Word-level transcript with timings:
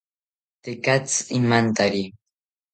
Tekatzi 0.63 1.17
imantari 1.37 2.03